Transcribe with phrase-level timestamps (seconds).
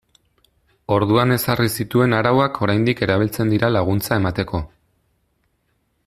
[0.95, 4.65] Orduan ezarri zituen arauak oraindik erabiltzen dira laguntza emateko.